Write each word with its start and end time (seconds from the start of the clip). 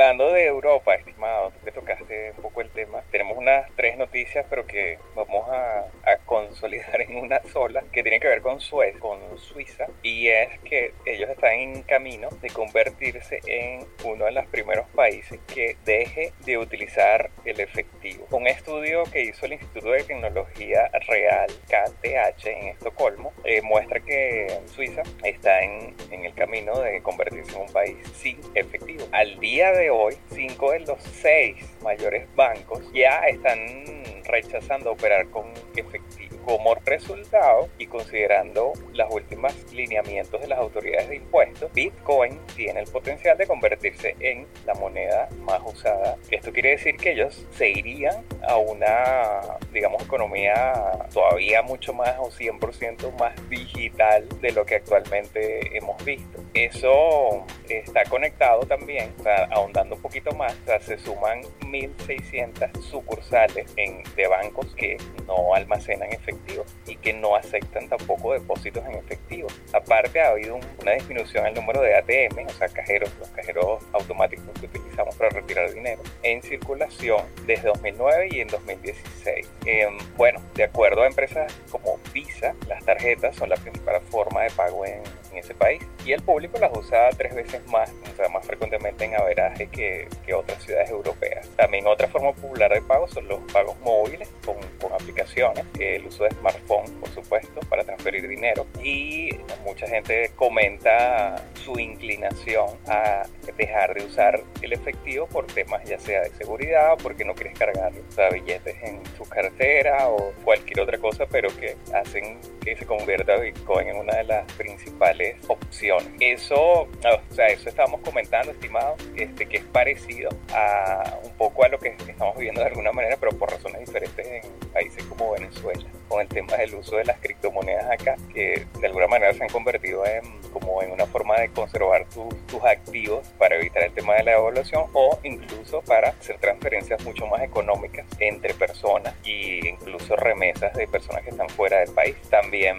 hablando 0.00 0.32
de 0.32 0.46
Europa, 0.46 0.94
estimado, 0.94 1.50
tú 1.50 1.58
que 1.64 1.72
tocaste 1.72 2.32
un 2.36 2.42
poco 2.42 2.60
el 2.60 2.70
tema, 2.70 3.02
tenemos 3.10 3.36
unas 3.36 3.68
tres 3.74 3.96
noticias, 3.96 4.46
pero 4.48 4.64
que 4.64 4.96
vamos 5.16 5.48
a, 5.50 5.86
consolidar 6.24 7.00
en 7.08 7.16
una 7.16 7.42
sola, 7.52 7.82
que 7.92 8.02
tiene 8.02 8.20
que 8.20 8.28
ver 8.28 8.40
con 8.40 8.60
Suecia, 8.60 9.00
con 9.00 9.18
Suiza, 9.38 9.86
y 10.02 10.28
es 10.28 10.60
que 10.60 10.94
ellos 11.04 11.28
están 11.28 11.54
en 11.54 11.82
camino 11.82 12.28
de 12.40 12.48
convertirse 12.50 13.40
en 13.46 13.86
uno 14.04 14.26
de 14.26 14.32
los 14.32 14.46
primeros 14.46 14.86
países 14.90 15.40
que 15.52 15.76
deje 15.84 16.32
de 16.44 16.58
utilizar 16.58 17.30
el 17.44 17.58
efectivo. 17.58 18.26
Un 18.30 18.46
estudio 18.46 19.02
que 19.04 19.22
hizo 19.22 19.46
el 19.46 19.54
Instituto 19.54 19.90
de 19.90 20.04
Tecnología 20.04 20.90
Real, 21.08 21.48
KTH, 21.66 22.46
en 22.46 22.68
Estocolmo, 22.68 23.32
eh, 23.44 23.62
muestra 23.62 23.98
que 23.98 24.60
Suiza 24.66 25.02
está 25.24 25.60
en, 25.62 25.94
en 26.12 26.24
el 26.24 26.34
camino 26.34 26.78
de 26.78 27.02
convertirse 27.02 27.56
en 27.56 27.62
un 27.62 27.72
país 27.72 27.96
sin 28.14 28.38
efectivo. 28.54 28.77
Al 29.18 29.40
día 29.40 29.72
de 29.72 29.90
hoy, 29.90 30.14
cinco 30.30 30.70
de 30.70 30.78
los 30.78 31.02
seis 31.02 31.56
mayores 31.82 32.32
bancos 32.36 32.84
ya 32.92 33.18
están 33.26 33.97
rechazando 34.28 34.92
operar 34.92 35.28
con 35.28 35.52
efectivo. 35.74 36.36
Como 36.44 36.74
resultado, 36.76 37.68
y 37.78 37.86
considerando 37.86 38.72
los 38.92 39.12
últimos 39.12 39.52
lineamientos 39.72 40.40
de 40.40 40.46
las 40.46 40.58
autoridades 40.58 41.08
de 41.08 41.16
impuestos, 41.16 41.70
Bitcoin 41.72 42.38
tiene 42.56 42.80
el 42.80 42.86
potencial 42.86 43.36
de 43.36 43.46
convertirse 43.46 44.16
en 44.20 44.46
la 44.64 44.74
moneda 44.74 45.28
más 45.42 45.60
usada. 45.64 46.16
Esto 46.30 46.52
quiere 46.52 46.70
decir 46.70 46.96
que 46.96 47.12
ellos 47.12 47.46
se 47.50 47.68
irían 47.68 48.24
a 48.46 48.56
una, 48.56 49.40
digamos, 49.72 50.02
economía 50.02 50.72
todavía 51.12 51.62
mucho 51.62 51.92
más 51.92 52.14
o 52.18 52.30
100% 52.30 53.12
más 53.18 53.34
digital 53.50 54.26
de 54.40 54.52
lo 54.52 54.64
que 54.64 54.76
actualmente 54.76 55.76
hemos 55.76 56.02
visto. 56.04 56.42
Eso 56.54 57.44
está 57.68 58.04
conectado 58.04 58.60
también, 58.60 59.12
o 59.18 59.22
sea, 59.22 59.48
ahondando 59.50 59.96
un 59.96 60.02
poquito 60.02 60.32
más, 60.32 60.54
o 60.62 60.64
sea, 60.66 60.80
se 60.80 60.98
suman 60.98 61.42
1.600 61.60 62.80
sucursales 62.80 63.72
en, 63.76 64.02
de 64.18 64.26
bancos 64.26 64.66
que 64.74 64.96
no 65.26 65.54
almacenan 65.54 66.12
efectivo 66.12 66.64
y 66.86 66.96
que 66.96 67.12
no 67.12 67.36
aceptan 67.36 67.88
tampoco 67.88 68.32
depósitos 68.32 68.84
en 68.84 68.96
efectivo. 68.96 69.48
Aparte 69.72 70.20
ha 70.20 70.30
habido 70.30 70.58
una 70.82 70.92
disminución 70.92 71.46
en 71.46 71.50
el 71.50 71.54
número 71.54 71.80
de 71.80 71.94
ATM, 71.94 72.46
o 72.46 72.50
sea, 72.50 72.68
cajeros, 72.68 73.10
los 73.20 73.28
cajeros 73.28 73.82
automáticos 73.92 74.46
que 74.58 74.66
utilizamos 74.66 75.14
para 75.14 75.30
retirar 75.30 75.72
dinero, 75.72 76.02
en 76.24 76.42
circulación 76.42 77.22
desde 77.46 77.68
2009 77.68 78.28
y 78.32 78.40
en 78.40 78.48
2016. 78.48 79.48
Em, 79.64 79.96
bueno, 80.16 80.40
de 80.54 80.64
acuerdo 80.64 81.02
a 81.02 81.06
empresas 81.06 81.54
como 81.70 82.00
Visa, 82.12 82.54
las 82.66 82.84
tarjetas 82.84 83.36
son 83.36 83.50
la 83.50 83.56
principal 83.56 84.00
forma 84.10 84.42
de 84.42 84.50
pago 84.50 84.84
en, 84.84 85.00
en 85.30 85.38
ese 85.38 85.54
país 85.54 85.80
y 86.04 86.12
el 86.12 86.22
público 86.22 86.58
las 86.58 86.76
usa 86.76 87.10
tres 87.16 87.34
veces 87.34 87.64
más, 87.66 87.92
o 88.12 88.16
sea, 88.16 88.28
más 88.30 88.44
frecuentemente 88.44 89.04
en 89.04 89.14
averaje 89.14 89.68
que, 89.68 90.08
que 90.26 90.34
otras 90.34 90.60
ciudades 90.62 90.90
europeas. 90.90 91.48
También 91.56 91.86
otra 91.86 92.08
forma 92.08 92.32
popular 92.32 92.72
de 92.72 92.82
pago 92.82 93.06
son 93.06 93.28
los 93.28 93.40
pagos 93.52 93.78
móviles 93.80 94.07
con, 94.44 94.56
con 94.80 94.92
aplicaciones, 94.92 95.64
el 95.78 96.06
uso 96.06 96.24
de 96.24 96.30
smartphone, 96.30 96.90
por 97.00 97.08
supuesto, 97.10 97.60
para 97.68 97.84
transferir 97.84 98.26
dinero 98.26 98.66
y 98.82 99.30
mucha 99.64 99.86
gente 99.86 100.30
comenta 100.36 101.42
su 101.54 101.78
inclinación 101.78 102.68
a 102.86 103.24
dejar 103.56 103.94
de 103.94 104.04
usar 104.04 104.42
el 104.62 104.72
efectivo 104.72 105.26
por 105.26 105.46
temas 105.46 105.82
ya 105.84 105.98
sea 105.98 106.22
de 106.22 106.30
seguridad 106.30 106.94
o 106.94 106.96
porque 106.96 107.24
no 107.24 107.34
quieres 107.34 107.58
cargar 107.58 107.92
o 107.92 108.32
billetes 108.32 108.76
en 108.82 109.00
su 109.16 109.24
cartera 109.28 110.08
o 110.08 110.32
cualquier 110.44 110.80
otra 110.80 110.98
cosa, 110.98 111.26
pero 111.26 111.48
que 111.56 111.76
hacen 111.94 112.38
que 112.64 112.76
se 112.76 112.86
convierta 112.86 113.36
Bitcoin 113.36 113.88
en 113.88 113.96
una 113.96 114.16
de 114.16 114.24
las 114.24 114.52
principales 114.52 115.36
opciones. 115.48 116.08
Eso, 116.20 116.82
o 116.82 117.34
sea, 117.34 117.46
eso 117.46 117.68
estábamos 117.68 118.00
comentando, 118.00 118.52
estimado, 118.52 118.96
este, 119.16 119.46
que 119.46 119.58
es 119.58 119.64
parecido 119.64 120.30
a 120.52 121.18
un 121.24 121.32
poco 121.32 121.64
a 121.64 121.68
lo 121.68 121.78
que 121.78 121.88
estamos 121.88 122.36
viviendo 122.36 122.60
de 122.60 122.68
alguna 122.68 122.92
manera, 122.92 123.16
pero 123.18 123.32
por 123.32 123.50
razones 123.50 123.80
diferentes 123.80 123.97
en 124.04 124.42
países 124.72 125.04
como 125.04 125.32
Venezuela, 125.32 125.84
con 126.08 126.20
el 126.20 126.28
tema 126.28 126.56
del 126.56 126.74
uso 126.74 126.96
de 126.96 127.04
las 127.04 127.18
criptomonedas 127.18 127.90
acá, 127.90 128.16
que 128.32 128.66
de 128.80 128.86
alguna 128.86 129.06
manera 129.06 129.32
se 129.34 129.42
han 129.42 129.50
convertido 129.50 130.04
en 130.06 130.38
como 130.52 130.82
en 130.82 130.92
una 130.92 131.06
forma 131.06 131.36
de 131.38 131.50
conservar 131.50 132.06
tus 132.08 132.64
activos 132.64 133.26
para 133.38 133.56
evitar 133.56 133.82
el 133.84 133.92
tema 133.92 134.14
de 134.14 134.24
la 134.24 134.32
devaluación 134.32 134.84
o 134.92 135.18
incluso 135.22 135.82
para 135.82 136.10
hacer 136.10 136.38
transferencias 136.38 137.02
mucho 137.04 137.26
más 137.26 137.42
económicas 137.42 138.06
entre 138.18 138.54
personas 138.54 139.14
e 139.24 139.60
incluso 139.68 140.16
remesas 140.16 140.72
de 140.74 140.88
personas 140.88 141.22
que 141.22 141.30
están 141.30 141.48
fuera 141.50 141.78
del 141.80 141.92
país. 141.92 142.16
También 142.30 142.78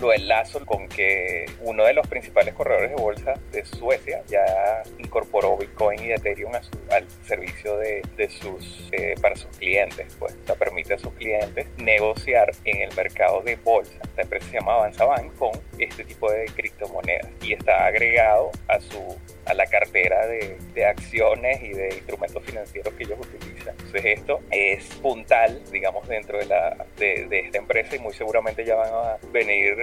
lo 0.00 0.12
enlazo 0.12 0.64
con 0.64 0.88
que 0.88 1.46
uno 1.60 1.84
de 1.84 1.92
los 1.92 2.06
principales 2.06 2.54
corredores 2.54 2.90
de 2.90 2.96
bolsa 2.96 3.34
de 3.52 3.64
Suecia 3.64 4.22
ya 4.28 4.82
incorporó 4.98 5.56
Bitcoin 5.56 6.02
y 6.02 6.12
Ethereum 6.12 6.52
al 6.54 7.06
servicio 7.24 7.76
de, 7.76 8.02
sus 8.28 8.88
eh, 8.92 9.14
para 9.20 9.36
sus 9.36 9.54
clientes, 9.56 10.16
pues 10.18 10.36
o 10.42 10.46
sea, 10.46 10.54
permite 10.54 10.94
a 10.94 10.98
sus 10.98 11.12
clientes 11.14 11.66
negociar 11.78 12.50
en 12.64 12.82
el 12.82 12.94
mercado 12.94 13.42
de 13.42 13.56
bolsa. 13.56 13.98
Esta 14.02 14.22
empresa 14.22 14.46
se 14.46 14.52
llama 14.54 14.74
Avanzabank 14.74 15.34
con 15.36 15.50
este 15.78 16.04
tipo 16.04 16.30
de 16.30 16.46
criptomonedas 16.46 17.28
y 17.42 17.52
está 17.52 17.86
agregado 17.86 18.50
a 18.68 18.80
su 18.80 19.18
a 19.50 19.54
la 19.54 19.66
cartera 19.66 20.26
de, 20.26 20.56
de 20.74 20.86
acciones 20.86 21.62
y 21.62 21.72
de 21.72 21.88
instrumentos 21.94 22.42
financieros 22.44 22.94
que 22.94 23.04
ellos 23.04 23.18
utilizan. 23.20 23.74
Entonces 23.78 24.04
esto 24.04 24.40
es 24.50 24.84
puntal, 24.96 25.62
digamos, 25.72 26.06
dentro 26.08 26.38
de, 26.38 26.46
la, 26.46 26.86
de, 26.98 27.26
de 27.28 27.40
esta 27.40 27.58
empresa 27.58 27.96
y 27.96 27.98
muy 27.98 28.12
seguramente 28.12 28.64
ya 28.64 28.76
van 28.76 28.92
a 28.92 29.16
venir 29.32 29.76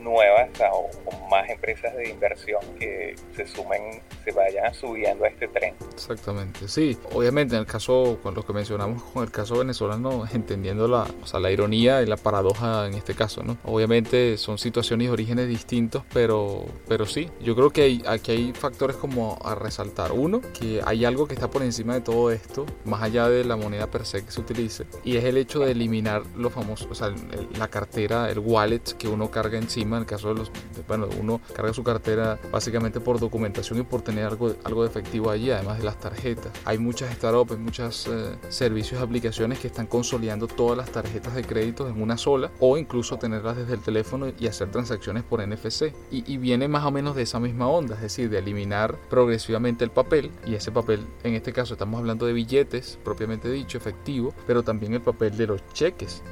nuevas 0.00 0.50
o, 0.72 0.88
más 1.28 1.48
empresas 1.48 1.94
de 1.96 2.10
inversión 2.10 2.60
que 2.78 3.14
se 3.34 3.46
sumen, 3.46 4.02
se 4.24 4.32
vayan 4.32 4.72
subiendo 4.74 5.24
a 5.24 5.28
este 5.28 5.48
tren. 5.48 5.74
Exactamente, 5.92 6.68
sí. 6.68 6.96
Obviamente 7.12 7.54
en 7.54 7.60
el 7.60 7.66
caso, 7.66 8.18
con 8.22 8.34
lo 8.34 8.44
que 8.44 8.52
mencionamos 8.52 9.02
con 9.02 9.24
el 9.24 9.30
caso 9.30 9.58
venezolano, 9.58 10.24
entendiendo 10.32 10.88
la, 10.88 11.06
o 11.22 11.26
sea, 11.26 11.40
la 11.40 11.50
ironía 11.50 12.02
y 12.02 12.06
la 12.06 12.16
paradoja 12.16 12.86
en 12.86 12.94
este 12.94 13.14
caso, 13.14 13.42
¿no? 13.42 13.56
Obviamente 13.64 14.36
son 14.36 14.58
situaciones 14.58 15.06
y 15.06 15.10
orígenes 15.10 15.48
distintos, 15.48 16.02
pero, 16.12 16.64
pero 16.88 17.06
sí, 17.06 17.30
yo 17.40 17.54
creo 17.54 17.70
que 17.70 17.82
hay, 17.82 18.02
aquí 18.06 18.32
hay 18.32 18.52
factores 18.52 18.96
como 19.04 19.38
a 19.44 19.54
resaltar. 19.54 20.12
Uno, 20.12 20.40
que 20.58 20.80
hay 20.82 21.04
algo 21.04 21.28
que 21.28 21.34
está 21.34 21.50
por 21.50 21.62
encima 21.62 21.92
de 21.92 22.00
todo 22.00 22.30
esto, 22.30 22.64
más 22.86 23.02
allá 23.02 23.28
de 23.28 23.44
la 23.44 23.54
moneda 23.54 23.90
per 23.90 24.06
se 24.06 24.24
que 24.24 24.30
se 24.30 24.40
utilice, 24.40 24.86
y 25.04 25.18
es 25.18 25.24
el 25.24 25.36
hecho 25.36 25.58
de 25.58 25.72
eliminar 25.72 26.22
los 26.34 26.54
famosos, 26.54 26.88
o 26.90 26.94
sea, 26.94 27.12
la 27.58 27.68
cartera, 27.68 28.30
el 28.30 28.38
wallet 28.38 28.80
que 28.96 29.06
uno 29.06 29.30
carga 29.30 29.58
encima, 29.58 29.98
en 29.98 30.04
el 30.04 30.06
caso 30.06 30.28
de 30.28 30.36
los, 30.36 30.50
bueno, 30.88 31.06
uno 31.20 31.42
carga 31.54 31.74
su 31.74 31.84
cartera 31.84 32.38
básicamente 32.50 32.98
por 32.98 33.20
documentación 33.20 33.80
y 33.80 33.82
por 33.82 34.00
tener 34.00 34.24
algo, 34.24 34.54
algo 34.64 34.84
de 34.84 34.88
efectivo 34.88 35.28
allí, 35.28 35.50
además 35.50 35.76
de 35.76 35.84
las 35.84 36.00
tarjetas. 36.00 36.50
Hay 36.64 36.78
muchas 36.78 37.14
startups, 37.14 37.58
muchos 37.58 38.06
eh, 38.06 38.36
servicios, 38.48 39.02
aplicaciones 39.02 39.58
que 39.58 39.66
están 39.66 39.86
consolidando 39.86 40.46
todas 40.46 40.78
las 40.78 40.90
tarjetas 40.90 41.34
de 41.34 41.44
crédito 41.44 41.86
en 41.88 42.00
una 42.00 42.16
sola 42.16 42.50
o 42.58 42.78
incluso 42.78 43.18
tenerlas 43.18 43.58
desde 43.58 43.74
el 43.74 43.80
teléfono 43.80 44.32
y 44.40 44.46
hacer 44.46 44.70
transacciones 44.70 45.24
por 45.24 45.46
NFC. 45.46 45.92
Y 46.10 46.38
viene 46.38 46.68
más 46.68 46.86
o 46.86 46.90
menos 46.90 47.14
de 47.16 47.22
esa 47.22 47.38
misma 47.38 47.68
onda, 47.68 47.96
es 47.96 48.00
decir, 48.00 48.30
de 48.30 48.38
eliminar 48.38 48.93
progresivamente 49.10 49.84
el 49.84 49.90
papel 49.90 50.30
y 50.46 50.54
ese 50.54 50.72
papel, 50.72 51.06
en 51.22 51.34
este 51.34 51.52
caso 51.52 51.74
estamos 51.74 51.98
hablando 51.98 52.26
de 52.26 52.32
billetes 52.32 52.98
propiamente 53.04 53.50
dicho, 53.50 53.78
efectivo, 53.78 54.34
pero 54.46 54.62
también 54.62 54.94
el 54.94 55.00
papel 55.00 55.36
de 55.36 55.46
los 55.46 55.66
cheques. 55.72 56.22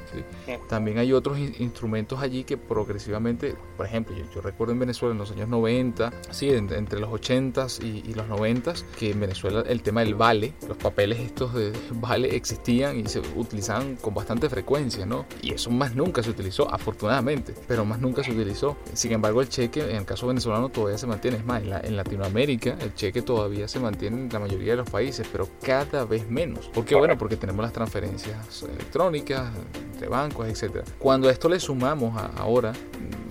También 0.69 0.97
hay 0.97 1.13
otros 1.13 1.37
instrumentos 1.39 2.21
allí 2.21 2.43
que 2.43 2.57
progresivamente 2.57 3.55
por 3.77 3.85
ejemplo, 3.85 4.15
yo, 4.33 4.41
recuerdo 4.41 4.73
en 4.73 4.79
Venezuela 4.79 5.13
en 5.13 5.19
los 5.19 5.31
años 5.31 5.49
90, 5.49 6.13
sí, 6.31 6.49
entre, 6.49 6.99
los 6.99 7.09
80s 7.09 7.83
y, 7.83 8.13
los 8.13 8.27
90s, 8.27 8.83
que 8.97 9.11
en 9.11 9.19
Venezuela 9.19 9.63
el 9.67 9.81
tema 9.81 10.01
del 10.01 10.15
vale, 10.15 10.53
los 10.67 10.77
papeles 10.77 11.19
estos 11.19 11.53
de 11.53 11.73
vale 11.91 12.35
existían 12.35 12.99
y 12.99 13.07
se 13.07 13.19
utilizaban 13.35 13.95
con 13.95 14.13
bastante 14.13 14.49
frecuencia, 14.49 15.05
¿no? 15.05 15.25
Y 15.41 15.53
eso 15.53 15.71
más 15.71 15.95
nunca 15.95 16.21
se 16.23 16.29
utilizó, 16.29 16.71
afortunadamente, 16.73 17.53
pero 17.67 17.85
más 17.85 17.99
nunca 17.99 18.23
se 18.23 18.31
utilizó. 18.31 18.77
Sin 18.93 19.11
embargo, 19.11 19.41
el 19.41 19.49
cheque, 19.49 19.81
en 19.81 19.97
el 19.97 20.05
caso 20.05 20.27
venezolano, 20.27 20.69
todavía 20.69 20.97
se 20.97 21.07
mantiene. 21.07 21.37
Es 21.37 21.45
más, 21.45 21.63
en, 21.63 21.73
en 21.73 21.95
Latinoamérica, 21.95 22.42
el 22.49 22.93
cheque 22.95 23.21
todavía 23.21 23.67
se 23.67 23.79
mantiene 23.79 24.17
en 24.17 24.29
la 24.29 24.39
mayoría 24.39 24.71
de 24.71 24.77
los 24.77 24.89
países, 24.89 25.27
pero 25.31 25.47
cada 25.61 26.05
vez 26.05 26.29
menos. 26.29 26.67
¿Por 26.69 26.85
qué? 26.85 26.95
Bueno, 26.95 27.17
porque 27.17 27.37
tenemos 27.37 27.63
las 27.63 27.73
transferencias 27.73 28.63
electrónicas 28.63 29.51
entre 29.93 30.07
bancos, 30.07 30.47
etcétera. 30.47 30.83
Cuando 30.99 31.29
a 31.29 31.31
esto 31.31 31.49
le 31.49 31.59
sumamos 31.59 32.21
ahora 32.37 32.73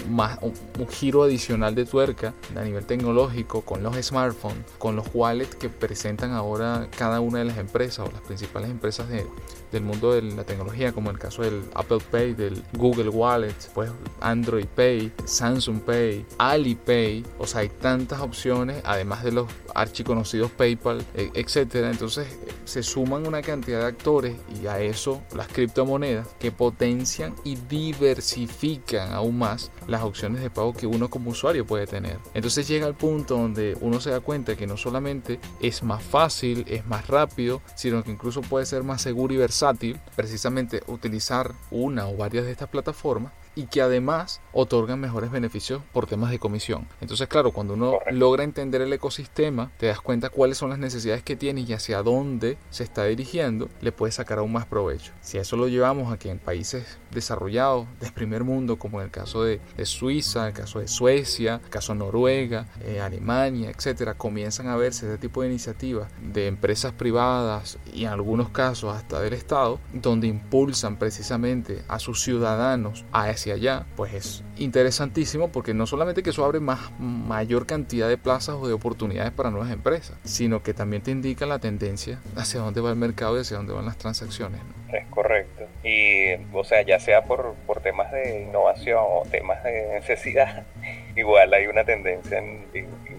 más 0.08 0.38
un, 0.42 0.52
giro 0.88 1.22
adicional 1.22 1.74
de 1.74 1.84
tuerca 1.84 2.34
a 2.56 2.60
nivel 2.62 2.84
tecnológico 2.84 3.62
con 3.62 3.82
los 3.82 3.96
smartphones, 3.96 4.64
con 4.78 4.96
los 4.96 5.06
wallets 5.14 5.54
que 5.54 5.68
presentan 5.68 6.32
ahora 6.32 6.88
cada 6.96 7.20
una 7.20 7.38
de 7.38 7.44
las 7.46 7.58
empresas 7.58 8.06
o 8.06 8.12
las 8.12 8.20
principales 8.22 8.70
empresas 8.70 9.08
de, 9.08 9.26
del 9.70 9.82
mundo 9.82 10.12
de 10.12 10.22
la 10.22 10.44
tecnología, 10.44 10.92
como 10.92 11.10
el 11.10 11.18
caso 11.18 11.42
del 11.42 11.62
Apple 11.74 12.00
Pay, 12.10 12.34
del 12.34 12.62
Google 12.74 13.08
Wallet, 13.08 13.54
pues 13.74 13.90
Android 14.20 14.66
Pay, 14.66 15.12
Samsung 15.24 15.80
Pay, 15.80 16.26
Alipay, 16.38 17.24
o 17.38 17.46
sea, 17.46 17.62
hay 17.62 17.68
tantas 17.68 18.20
opciones, 18.20 18.82
además 18.84 19.24
de 19.24 19.32
los 19.32 19.48
archiconocidos 19.74 20.50
PayPal, 20.50 21.04
e, 21.14 21.30
etcétera. 21.34 21.90
Entonces 21.90 22.26
se 22.64 22.82
suman 22.82 23.26
una 23.26 23.42
cantidad 23.42 23.80
de 23.80 23.86
actores 23.86 24.36
y 24.60 24.66
a 24.66 24.80
eso 24.80 25.22
las 25.34 25.48
criptomonedas 25.48 26.28
que 26.38 26.52
potencian 26.52 27.34
y 27.44 27.56
diversifican 27.56 29.12
aún 29.12 29.38
más 29.38 29.70
las 29.92 30.02
opciones 30.02 30.42
de 30.42 30.50
pago 30.50 30.72
que 30.72 30.86
uno 30.86 31.08
como 31.08 31.30
usuario 31.30 31.64
puede 31.64 31.86
tener. 31.86 32.18
Entonces 32.34 32.66
llega 32.66 32.88
el 32.88 32.94
punto 32.94 33.36
donde 33.36 33.76
uno 33.80 34.00
se 34.00 34.10
da 34.10 34.20
cuenta 34.20 34.56
que 34.56 34.66
no 34.66 34.76
solamente 34.76 35.38
es 35.60 35.82
más 35.82 36.02
fácil, 36.02 36.64
es 36.66 36.86
más 36.86 37.06
rápido, 37.06 37.62
sino 37.76 38.02
que 38.02 38.10
incluso 38.10 38.40
puede 38.40 38.66
ser 38.66 38.82
más 38.82 39.02
seguro 39.02 39.34
y 39.34 39.36
versátil 39.36 40.00
precisamente 40.16 40.82
utilizar 40.86 41.52
una 41.70 42.08
o 42.08 42.16
varias 42.16 42.46
de 42.46 42.52
estas 42.52 42.68
plataformas 42.68 43.32
y 43.54 43.64
que 43.64 43.82
además 43.82 44.40
otorgan 44.52 45.00
mejores 45.00 45.30
beneficios 45.30 45.82
por 45.92 46.06
temas 46.06 46.30
de 46.30 46.38
comisión. 46.38 46.86
Entonces, 47.00 47.28
claro, 47.28 47.52
cuando 47.52 47.74
uno 47.74 47.98
logra 48.10 48.44
entender 48.44 48.80
el 48.82 48.92
ecosistema, 48.92 49.70
te 49.78 49.86
das 49.86 50.00
cuenta 50.00 50.30
cuáles 50.30 50.58
son 50.58 50.70
las 50.70 50.78
necesidades 50.78 51.22
que 51.22 51.36
tiene 51.36 51.62
y 51.62 51.72
hacia 51.72 52.02
dónde 52.02 52.58
se 52.70 52.84
está 52.84 53.04
dirigiendo, 53.04 53.68
le 53.80 53.92
puedes 53.92 54.16
sacar 54.16 54.38
aún 54.38 54.52
más 54.52 54.66
provecho. 54.66 55.12
Si 55.20 55.38
eso 55.38 55.56
lo 55.56 55.68
llevamos 55.68 56.12
a 56.12 56.18
que 56.18 56.30
en 56.30 56.38
países 56.38 56.98
desarrollados 57.10 57.86
del 58.00 58.12
primer 58.12 58.44
mundo, 58.44 58.78
como 58.78 59.00
en 59.00 59.06
el 59.06 59.10
caso 59.10 59.44
de, 59.44 59.60
Suiza, 59.84 60.48
el 60.48 60.54
caso 60.54 60.78
de 60.78 60.88
Suecia, 60.88 61.60
el 61.62 61.70
caso 61.70 61.92
de 61.92 61.98
Noruega, 61.98 62.66
eh, 62.80 63.00
Alemania, 63.00 63.70
etcétera, 63.70 64.14
comienzan 64.14 64.68
a 64.68 64.76
verse 64.76 65.06
este 65.06 65.18
tipo 65.18 65.42
de 65.42 65.48
iniciativas 65.48 66.08
de 66.20 66.46
empresas 66.46 66.92
privadas 66.92 67.78
y 67.92 68.04
en 68.04 68.10
algunos 68.10 68.50
casos 68.50 68.94
hasta 68.94 69.20
del 69.20 69.32
Estado, 69.32 69.80
donde 69.92 70.28
impulsan 70.28 70.96
precisamente 70.96 71.82
a 71.88 71.98
sus 71.98 72.22
ciudadanos 72.22 73.04
a 73.12 73.30
hacia 73.42 73.54
allá, 73.54 73.86
pues 73.96 74.14
es 74.14 74.44
interesantísimo 74.56 75.48
porque 75.50 75.74
no 75.74 75.86
solamente 75.86 76.22
que 76.22 76.30
eso 76.30 76.44
abre 76.44 76.60
más, 76.60 76.92
mayor 77.00 77.66
cantidad 77.66 78.08
de 78.08 78.16
plazas 78.16 78.54
o 78.54 78.68
de 78.68 78.72
oportunidades 78.72 79.32
para 79.32 79.50
nuevas 79.50 79.72
empresas, 79.72 80.16
sino 80.22 80.62
que 80.62 80.74
también 80.74 81.02
te 81.02 81.10
indica 81.10 81.44
la 81.44 81.58
tendencia 81.58 82.20
hacia 82.36 82.60
dónde 82.60 82.80
va 82.80 82.90
el 82.90 82.96
mercado 82.96 83.36
y 83.36 83.40
hacia 83.40 83.56
dónde 83.56 83.72
van 83.72 83.86
las 83.86 83.98
transacciones. 83.98 84.60
Es 84.92 85.06
correcto. 85.08 85.64
Y, 85.82 86.34
o 86.52 86.62
sea, 86.62 86.82
ya 86.82 87.00
sea 87.00 87.24
por, 87.24 87.54
por 87.66 87.80
temas 87.80 88.12
de 88.12 88.42
innovación 88.42 89.00
o 89.00 89.24
temas 89.28 89.64
de 89.64 89.88
necesidad, 89.94 90.64
igual 91.16 91.52
hay 91.52 91.66
una 91.66 91.82
tendencia 91.82 92.38
en, 92.38 92.66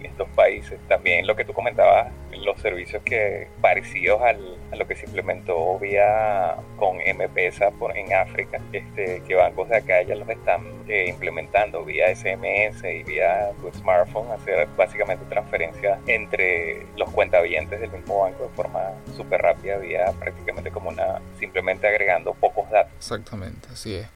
estos 0.02 0.28
países. 0.30 0.78
También 0.88 1.26
lo 1.26 1.36
que 1.36 1.44
tú 1.44 1.52
comentabas, 1.52 2.12
servicios 2.64 3.02
que 3.02 3.46
parecidos 3.60 4.22
al, 4.22 4.56
a 4.72 4.76
lo 4.76 4.86
que 4.86 4.96
se 4.96 5.04
implementó 5.04 5.78
vía 5.78 6.56
con 6.78 6.98
M-Pesa 6.98 7.70
por, 7.72 7.94
en 7.96 8.12
África, 8.14 8.58
este, 8.72 9.22
que 9.28 9.34
bancos 9.34 9.68
de 9.68 9.76
acá 9.76 10.02
ya 10.02 10.14
los 10.14 10.26
están 10.28 10.62
eh, 10.88 11.06
implementando 11.08 11.84
vía 11.84 12.14
SMS 12.14 12.82
y 12.84 13.02
vía 13.02 13.50
tu 13.60 13.70
smartphone, 13.78 14.30
hacer 14.32 14.66
básicamente 14.78 15.26
transferencias 15.26 15.98
entre 16.06 16.86
los 16.96 17.10
cuentavientes 17.10 17.78
del 17.78 17.90
mismo 17.90 18.20
banco 18.20 18.44
de 18.44 18.48
forma 18.50 18.92
súper 19.14 19.42
rápida, 19.42 19.76
vía 19.76 20.12
prácticamente 20.18 20.70
como 20.70 20.88
una, 20.88 21.20
simplemente 21.38 21.86
agregando 21.86 22.32
pocos 22.32 22.68
datos. 22.70 22.94
Exactamente, 22.96 23.68
así 23.70 23.96
es. 23.96 24.06